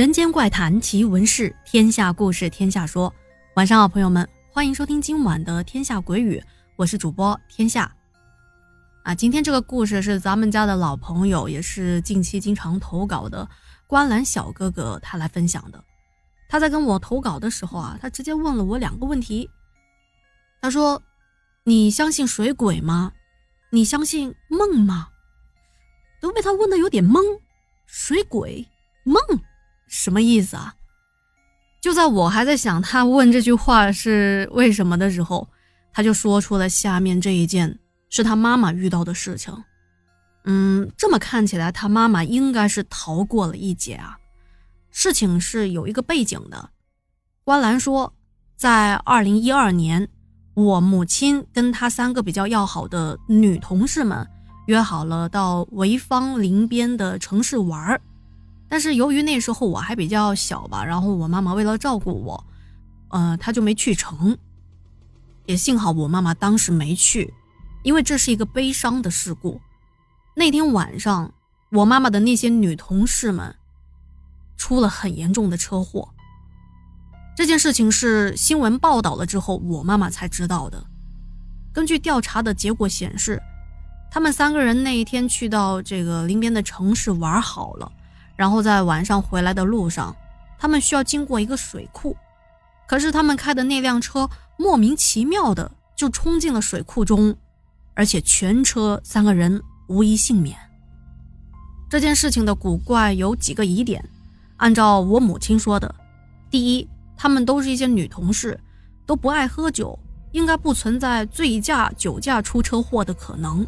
[0.00, 3.14] 人间怪谈奇闻事，天下故事天下说。
[3.56, 6.38] 晚上好，朋友们，欢迎收听今晚的《天下鬼语》，
[6.76, 7.94] 我是主播天下。
[9.02, 13.46] 啊，今天这个故事是咱们家的老朋友，也是近期经常投稿的
[13.86, 15.84] 观澜小哥哥他来分享的。
[16.48, 19.50] 他在跟我投稿的时候啊，他直接问了我两个问题。
[20.62, 21.02] 他说
[21.64, 23.12] ：“你相信水鬼吗？
[23.68, 25.08] 你相信梦吗？”
[26.22, 27.20] 都被他问的有点懵。
[27.84, 28.66] 水鬼
[29.04, 29.20] 梦。
[30.02, 30.74] 什么意思啊？
[31.82, 35.46] 就在我还在想他问这句话是为什么的时候，
[35.92, 39.54] 他就说出了下面这一件是他妈妈遇到的事情。
[40.44, 44.16] 嗯，这么看起来，他妈妈应该是逃过了一劫啊。
[44.90, 46.70] 事情是有一个背景的。
[47.44, 48.10] 关兰说，
[48.56, 50.08] 在二零一二年，
[50.54, 54.26] 我母亲跟她三个比较要好的女同事们
[54.66, 58.00] 约好了到潍坊临边的城市玩儿。
[58.70, 62.46] 但是由于那时候我还比较小吧，然后我妈妈为了照顾我，
[63.08, 64.38] 呃，她就没去成。
[65.46, 67.34] 也幸好我妈妈当时没去，
[67.82, 69.60] 因为这是一个悲伤的事故。
[70.36, 71.32] 那天晚上，
[71.72, 73.56] 我妈妈的那些女同事们
[74.56, 76.08] 出了很严重的车祸。
[77.36, 80.86] 这件事情是新闻报道了之后，我妈妈才知道的。
[81.72, 83.42] 根据调查的结果显示，
[84.12, 87.90] 他们三个人那一天去到这个临边的城市玩好了。
[88.40, 90.16] 然后在晚上回来的路上，
[90.58, 92.16] 他们需要经过一个水库，
[92.88, 97.36] 可是他们开的那辆车莫名其妙的就冲进了水库中，
[97.92, 100.56] 而且全车三个人无一幸免。
[101.90, 104.02] 这件事情的古怪有几个疑点，
[104.56, 105.94] 按照我母亲说的，
[106.50, 106.88] 第一，
[107.18, 108.58] 他们都是一些女同事，
[109.04, 109.98] 都不爱喝酒，
[110.32, 113.66] 应该不存在醉驾、酒驾出车祸的可能。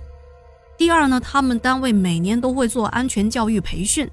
[0.79, 4.11] 第二呢，他们单位每年都会做安全教育培训。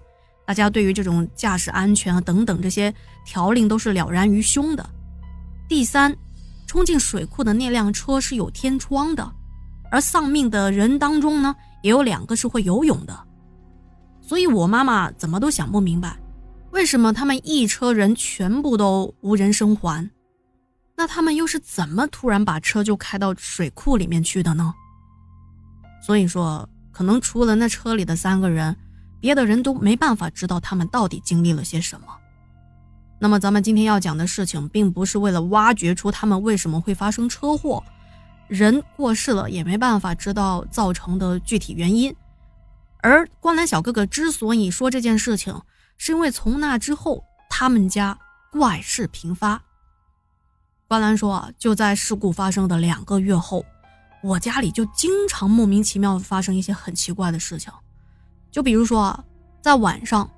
[0.49, 2.91] 大家对于这种驾驶安全啊等等这些
[3.23, 4.83] 条令都是了然于胸的。
[5.67, 6.11] 第三，
[6.65, 9.31] 冲进水库的那辆车是有天窗的，
[9.91, 13.15] 而丧命的人当中呢，也有两个是会游泳的。
[14.21, 16.17] 所以我妈妈怎么都想不明白，
[16.71, 20.09] 为什么他们一车人全部都无人生还？
[20.95, 24.73] 那他们又是怎么突然把车就开到水库里面去的呢？
[26.01, 28.75] 所以说，可能除了那车里的三个人。
[29.19, 32.07] 别的人都没办法知道他们到底经历了些什么。
[33.19, 37.83] 那么，咱们今天要讲的事情，并不是为了挖掘出他们为什么会发生车祸，
[38.47, 42.15] 人过世了也没办法知道造成的具体原因。
[43.01, 45.61] 而关澜小哥哥之所以说这件事情，
[45.97, 48.17] 是因为从那之后，他们家
[48.51, 49.61] 怪事频发。
[50.87, 53.65] 关澜说啊，就在事故发生的两个月后，
[54.23, 57.71] 我家里就经常莫名其妙发生一些很奇怪的事情。
[58.51, 59.23] 就比如说，
[59.61, 60.29] 在晚上，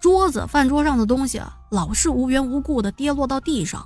[0.00, 3.80] 桌子、饭桌上的东西，老是无缘无故的跌落到地上；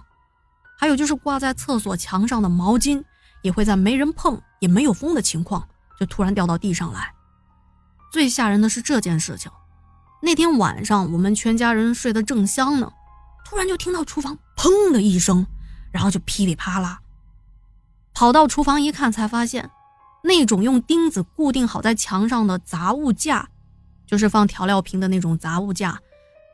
[0.79, 3.03] 还有就是挂在厕所墙上的毛巾，
[3.43, 5.67] 也会在没人碰、也没有风的情况，
[5.99, 7.15] 就突然掉到地上来。
[8.11, 9.51] 最吓人的是这件事情，
[10.21, 12.93] 那天晚上我们全家人睡得正香呢，
[13.45, 15.47] 突然就听到厨房砰的一声，
[15.91, 17.01] 然后就噼里啪啦，
[18.13, 19.71] 跑到厨房一看，才发现
[20.25, 23.49] 那种用钉子固定好在墙上的杂物架。
[24.13, 25.99] 就是放调料瓶的那种杂物架，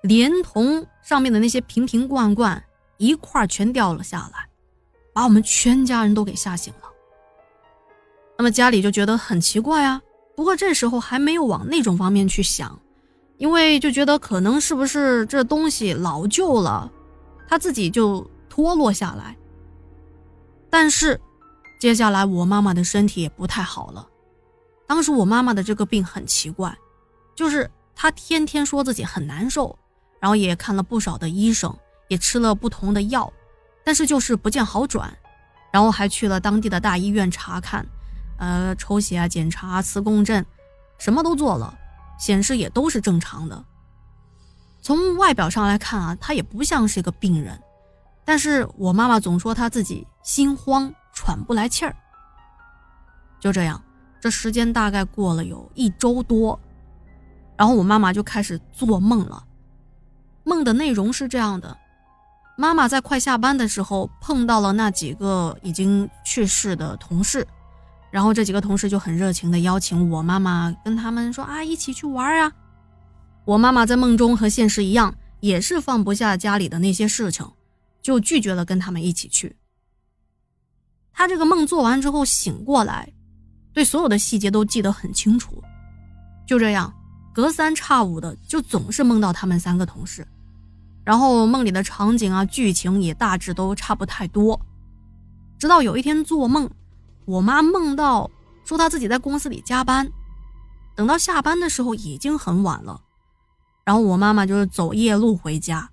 [0.03, 2.63] 连同上面的那些瓶瓶罐罐
[2.99, 4.49] 一块全掉了下来，
[5.13, 6.89] 把我们全家人都给吓醒了。
[8.37, 10.01] 那么家里就觉得很奇怪啊，
[10.37, 12.79] 不过这时候还没有往那种方面去想，
[13.39, 16.89] 因为就觉得可能是不是这东西老旧了，
[17.49, 19.37] 它自己就脱落下来。
[20.71, 21.21] 但是
[21.81, 24.09] 接下来我妈妈的身体也不太好了，
[24.87, 26.73] 当时我妈妈的这个病很奇怪。
[27.39, 29.79] 就是他天天说自己很难受，
[30.19, 31.73] 然后也看了不少的医生，
[32.09, 33.33] 也吃了不同的药，
[33.85, 35.17] 但是就是不见好转，
[35.73, 37.87] 然后还去了当地的大医院查看，
[38.39, 40.45] 呃，抽血啊、检查、磁共振，
[40.99, 41.79] 什么都做了，
[42.19, 43.65] 显示也都是正常的。
[44.83, 47.57] 从外表上来看啊，他也不像是一个病人，
[48.25, 51.95] 但是我妈妈总说她自己心慌、喘不来气儿。
[53.39, 53.81] 就这样，
[54.21, 56.59] 这时间大概过了有一周多。
[57.59, 59.45] 然后我妈妈就开始做梦了，
[60.45, 61.77] 梦的内容是这样的：
[62.57, 67.45] 妈妈在快下班的时候碰到了那几个已经去世的同事，
[68.13, 72.53] 然后这几个同事就很热情的邀请我妈妈跟他们说啊一起去玩啊。
[73.45, 77.45] 我妈妈在梦中和现实一样，也是放不下家里的那些事情，
[78.01, 79.57] 就拒绝了跟他们一起去。
[81.13, 83.13] 她这个梦做完之后醒过来，
[83.73, 85.61] 对所有的细节都记得很清楚，
[86.47, 86.95] 就这样。
[87.39, 90.27] 隔三差五的就总是梦到他们三个同事，
[91.05, 94.61] 然后梦里的场景啊、剧情也大致都差不太多。
[95.57, 96.69] 直到有一天做梦，
[97.27, 98.29] 我妈梦到
[98.65, 100.11] 说她自己在公司里加班，
[100.97, 103.01] 等到下班的时候已经很晚了，
[103.85, 105.89] 然后我妈妈就是走夜路回家，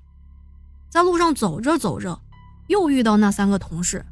[0.89, 2.19] 在路上走着走着，
[2.65, 4.03] 又遇到那三个同事，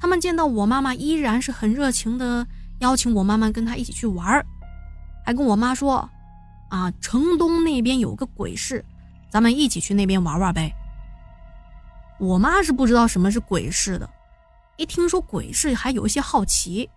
[0.00, 2.46] 他们见到我妈妈依然是很热情的
[2.78, 4.42] 邀请我妈妈跟他一起去玩
[5.22, 6.08] 还跟我妈说，
[6.68, 8.84] 啊，城东那边有个鬼市，
[9.30, 10.72] 咱们一起去那边玩玩呗。
[12.18, 14.08] 我妈是不知道什么是鬼市的。
[14.76, 16.88] 一听说鬼市，还有一些好奇。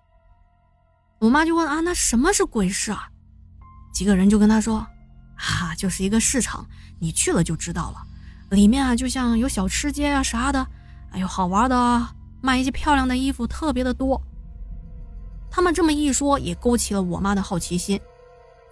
[1.19, 3.10] 我妈就问啊，那什么是鬼市啊？
[3.94, 4.77] 几个人就跟她说，
[5.36, 6.66] 啊，就是一个市场，
[7.00, 8.01] 你去了就知道了。
[8.51, 10.66] 里面啊，就像有小吃街啊啥的，
[11.12, 12.07] 哎呦，好玩的，
[12.42, 14.21] 卖一些漂亮的衣服，特别的多。
[15.51, 18.00] 他们这么一说，也勾起了我妈的好奇心。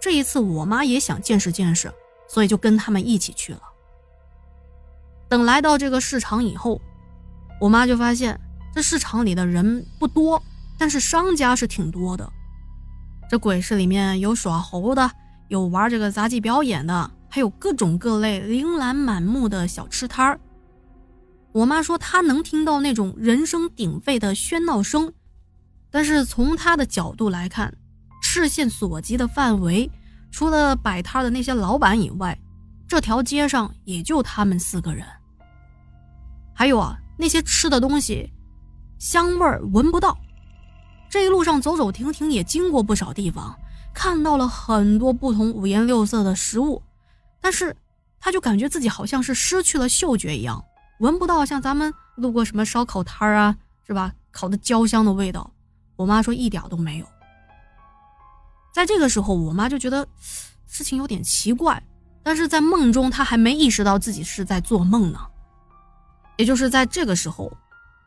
[0.00, 1.92] 这一次，我妈也想见识见识，
[2.28, 3.60] 所以就跟他们一起去了。
[5.28, 6.80] 等来到这个市场以后，
[7.60, 8.40] 我妈就发现。
[8.74, 10.40] 这市场里的人不多，
[10.78, 12.30] 但是商家是挺多的。
[13.28, 15.10] 这鬼市里面有耍猴的，
[15.48, 20.38] 有玩这个杂技表演的，还有各种各类琳琅满目的小吃摊儿。
[21.50, 25.12] 我妈说她能听到那种人声鼎沸的喧闹声，
[25.90, 27.74] 但是从她的角度来看，
[28.20, 29.90] 视线所及的范围，
[30.30, 32.38] 除了摆摊的那些老板以外，
[32.86, 35.06] 这条街上也就他们四个人。
[36.54, 38.32] 还有啊，那些吃的东西。
[38.98, 40.18] 香味儿闻不到，
[41.08, 43.56] 这一路上走走停停，也经过不少地方，
[43.94, 46.82] 看到了很多不同五颜六色的食物，
[47.40, 47.76] 但是
[48.18, 50.64] 他就感觉自己好像是失去了嗅觉一样，
[50.98, 53.56] 闻不到像咱们路过什么烧烤摊儿啊，
[53.86, 54.12] 是吧？
[54.32, 55.48] 烤的焦香的味道。
[55.94, 57.06] 我妈说一点都没有。
[58.78, 60.06] 在这个时候，我妈就觉得
[60.68, 61.82] 事情有点奇怪，
[62.22, 65.18] 但是在梦中，她还没意识到自己是在做梦呢。
[66.36, 67.52] 也就是在这个时候。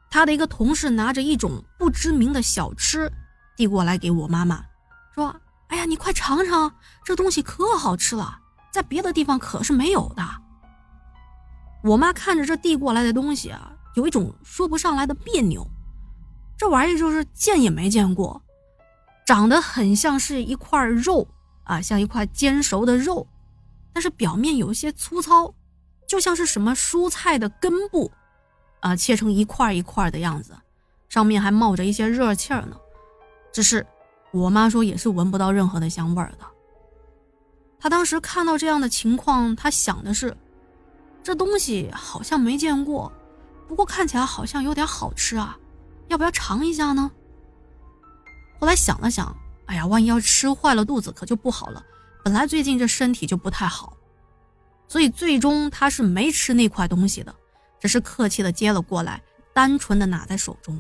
[0.10, 3.12] 她的一个同事拿着一种不知名的小吃
[3.58, 4.64] 递过来给我妈妈，
[5.14, 5.36] 说
[5.68, 8.40] ：“哎呀，你快尝尝，这东西可好吃了，
[8.72, 10.24] 在别的地方可是没有的。”
[11.84, 15.68] 我妈看着这递过来的东西啊，有一种说不上来的别扭。
[16.58, 18.42] 这玩意就是见也没见过，
[19.32, 21.26] 长得很像是一块肉
[21.64, 23.26] 啊，像一块煎熟的肉，
[23.94, 25.54] 但是表面有一些粗糙，
[26.06, 28.12] 就像是什么蔬菜的根部。
[28.82, 30.54] 啊，切成一块一块的样子，
[31.08, 32.76] 上面还冒着一些热气儿呢。
[33.54, 33.88] 只是
[34.32, 36.46] 我妈说也是闻不到任何的香味儿的。
[37.80, 40.36] 她当时看到这样的情况，她想的是，
[41.24, 43.10] 这东西好像没见过，
[43.66, 45.58] 不过看起来好像有点好吃啊，
[46.10, 47.10] 要不要尝一下呢？
[48.62, 49.36] 后来想了想，
[49.66, 51.84] 哎呀，万一要吃坏了肚子可就不好了。
[52.24, 53.98] 本来最近这身体就不太好，
[54.88, 57.34] 所以最终他是没吃那块东西的。
[57.80, 59.20] 只是客气的接了过来，
[59.52, 60.80] 单纯的拿在手中。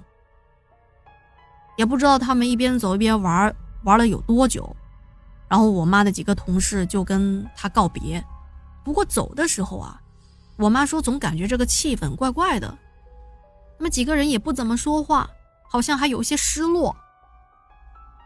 [1.75, 3.51] 也不知道他们一边走一边玩，
[3.83, 4.75] 玩了有多久。
[5.49, 8.23] 然后我妈的几个同事就跟他告别。
[8.83, 9.99] 不过走的时候啊，
[10.55, 12.77] 我妈说总感觉这个气氛怪怪的。
[13.79, 15.27] 那么几个人也不怎么说话，
[15.67, 16.95] 好像还有些失落。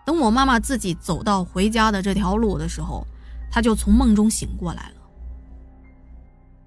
[0.06, 3.06] 等我妈妈自己走到回家的这条路的时候，
[3.52, 4.96] 她就从梦中醒过来了。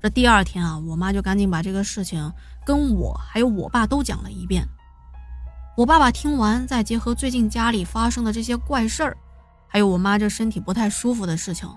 [0.02, 2.32] 这第二天啊，我妈就赶紧把这个事情
[2.64, 4.66] 跟我还有我爸都讲了一遍。
[5.76, 9.16] 我爸爸听完，再结合最近家里发生的这些怪事儿，
[9.68, 11.68] 还有我妈这身体不太舒服的事情，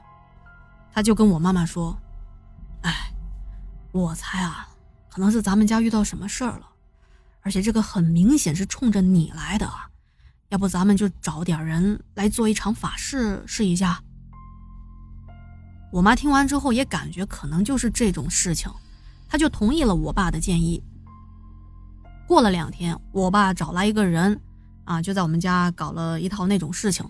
[0.92, 1.96] 他就跟我妈妈说
[2.82, 3.12] ：“哎，
[3.92, 4.68] 我猜啊，
[5.10, 6.68] 可能是咱们家遇到什么事儿了，
[7.42, 9.68] 而且这个很明显是冲着你来的，
[10.52, 14.02] 要不咱们就找点人来做一场法事试一下。”
[15.92, 18.72] 我妈听完之后也感觉可能就是这种事情，
[19.28, 20.82] 她就同意了我爸的建议。
[22.28, 24.40] 过了两天，我爸找来一个人，
[24.86, 27.06] 啊，就在我们家搞了一套那种事情。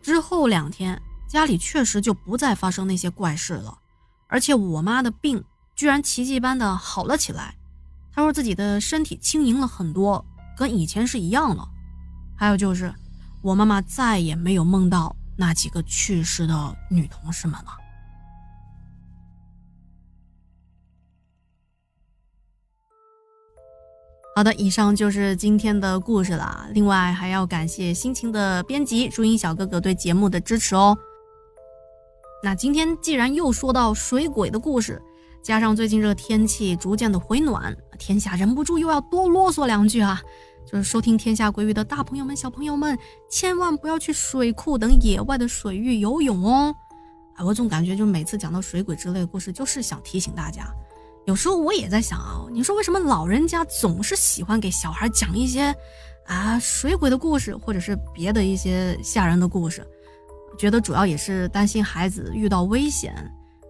[0.00, 3.76] 之后两天，家里确实就不再发生那些怪事了，
[4.26, 5.44] 而且我妈的病
[5.74, 7.54] 居然奇迹般的好了起来。
[8.10, 10.24] 她说自己的身体轻盈了很多，
[10.56, 11.68] 跟以前是一样了。
[12.36, 12.92] 还有就是，
[13.42, 15.14] 我妈妈再也没有梦到。
[15.36, 17.76] 那几个去世的女同事们了。
[24.36, 26.68] 好的，以上就是今天的故事了。
[26.72, 30.96] 另外，还要感谢心情的编辑朱茵小哥哥对节目的支持哦。
[32.42, 35.02] 那今天既然又说到水鬼的故事，
[35.42, 40.20] 加上最近这个天气逐渐的回暖，天下忍不住又要多啰嗦两句啊。
[40.66, 46.74] 就是收听天下鬼语的大朋友们、小朋友们，千万不要去水库等野外的水域游泳哦！
[47.36, 50.66] 哎，我总感觉就每次讲到水鬼之类的故事，就是想提醒大家。
[51.26, 55.74] 有时候我也在想啊，你说为什么老人家总是喜欢给小孩讲一些
[56.26, 59.86] 啊水鬼的故事，或者是别的一些吓人的故事？
[60.58, 63.14] 觉得主要也是担心孩子遇到危险。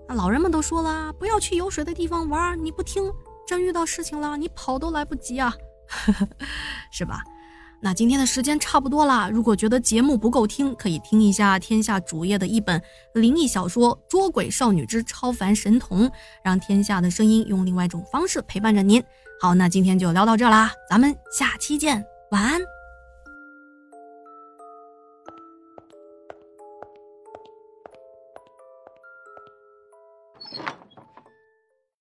[0.06, 3.10] 那老人们都说了，不要去有水的地方玩，你不听，
[3.46, 5.54] 真遇到事情了，你跑都来不及啊，
[6.90, 7.20] 是吧？
[7.80, 9.28] 那今天的时间差不多啦。
[9.28, 16.08] 如果觉得节目不够听，可以听一下天下主页的一本灵异小说《捉鬼少女之超凡神童》，
[16.42, 19.04] 让天下的声音用另外一种方式陪伴着您。
[19.38, 22.73] 好，那今天就聊到这啦，咱们下期见，晚安。